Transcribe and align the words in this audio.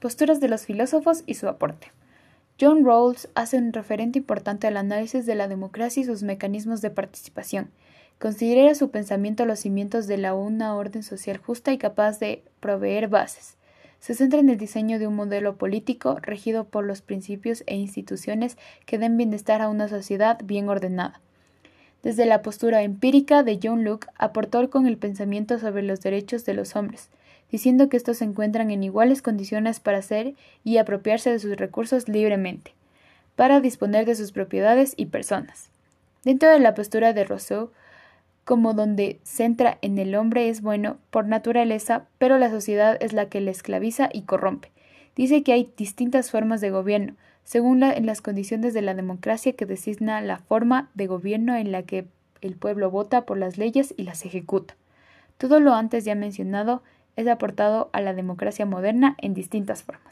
posturas 0.00 0.40
de 0.40 0.48
los 0.48 0.64
filósofos 0.66 1.22
y 1.26 1.34
su 1.34 1.48
aporte. 1.48 1.92
John 2.60 2.84
Rawls 2.84 3.28
hace 3.34 3.56
un 3.56 3.72
referente 3.72 4.18
importante 4.18 4.66
al 4.66 4.76
análisis 4.76 5.26
de 5.26 5.34
la 5.34 5.46
democracia 5.46 6.00
y 6.00 6.06
sus 6.06 6.22
mecanismos 6.22 6.80
de 6.80 6.90
participación. 6.90 7.70
Considera 8.18 8.74
su 8.74 8.90
pensamiento 8.90 9.46
los 9.46 9.60
cimientos 9.60 10.08
de 10.08 10.18
la 10.18 10.34
una 10.34 10.74
orden 10.74 11.04
social 11.04 11.36
justa 11.36 11.72
y 11.72 11.78
capaz 11.78 12.18
de 12.18 12.42
proveer 12.58 13.08
bases. 13.08 13.56
Se 14.00 14.14
centra 14.14 14.40
en 14.40 14.48
el 14.48 14.58
diseño 14.58 14.98
de 14.98 15.06
un 15.06 15.14
modelo 15.14 15.56
político 15.56 16.18
regido 16.20 16.64
por 16.64 16.84
los 16.84 17.00
principios 17.00 17.62
e 17.66 17.76
instituciones 17.76 18.56
que 18.86 18.98
den 18.98 19.16
bienestar 19.16 19.62
a 19.62 19.68
una 19.68 19.88
sociedad 19.88 20.40
bien 20.44 20.68
ordenada. 20.68 21.20
Desde 22.02 22.26
la 22.26 22.42
postura 22.42 22.82
empírica 22.82 23.42
de 23.42 23.58
John 23.62 23.84
Locke 23.84 24.08
aportó 24.16 24.68
con 24.70 24.86
el 24.86 24.98
pensamiento 24.98 25.58
sobre 25.58 25.82
los 25.82 26.00
derechos 26.00 26.44
de 26.44 26.54
los 26.54 26.76
hombres, 26.76 27.08
diciendo 27.50 27.88
que 27.88 27.96
estos 27.96 28.18
se 28.18 28.24
encuentran 28.24 28.70
en 28.70 28.82
iguales 28.82 29.22
condiciones 29.22 29.80
para 29.80 29.98
hacer 29.98 30.34
y 30.64 30.78
apropiarse 30.78 31.30
de 31.30 31.38
sus 31.38 31.56
recursos 31.56 32.08
libremente, 32.08 32.74
para 33.36 33.60
disponer 33.60 34.06
de 34.06 34.14
sus 34.14 34.32
propiedades 34.32 34.94
y 34.96 35.06
personas. 35.06 35.70
Dentro 36.24 36.50
de 36.50 36.58
la 36.58 36.74
postura 36.74 37.12
de 37.12 37.24
Rousseau, 37.24 37.70
como 38.44 38.72
donde 38.72 39.20
centra 39.24 39.78
en 39.82 39.98
el 39.98 40.14
hombre 40.14 40.48
es 40.48 40.62
bueno 40.62 40.96
por 41.10 41.26
naturaleza, 41.26 42.06
pero 42.18 42.38
la 42.38 42.50
sociedad 42.50 42.96
es 43.00 43.12
la 43.12 43.28
que 43.28 43.40
le 43.40 43.50
esclaviza 43.50 44.08
y 44.12 44.22
corrompe. 44.22 44.70
Dice 45.16 45.42
que 45.42 45.52
hay 45.52 45.72
distintas 45.76 46.30
formas 46.30 46.60
de 46.60 46.70
gobierno, 46.70 47.14
según 47.44 47.82
en 47.82 48.06
las 48.06 48.20
condiciones 48.20 48.74
de 48.74 48.82
la 48.82 48.94
democracia 48.94 49.52
que 49.52 49.66
designa 49.66 50.20
la 50.20 50.38
forma 50.38 50.90
de 50.94 51.06
gobierno 51.06 51.56
en 51.56 51.72
la 51.72 51.82
que 51.82 52.06
el 52.40 52.56
pueblo 52.56 52.90
vota 52.90 53.26
por 53.26 53.38
las 53.38 53.58
leyes 53.58 53.94
y 53.96 54.04
las 54.04 54.24
ejecuta. 54.24 54.76
Todo 55.38 55.60
lo 55.60 55.74
antes 55.74 56.04
ya 56.04 56.14
mencionado 56.14 56.82
es 57.18 57.26
aportado 57.26 57.90
a 57.92 58.00
la 58.00 58.14
democracia 58.14 58.64
moderna 58.64 59.16
en 59.18 59.34
distintas 59.34 59.82
formas. 59.82 60.04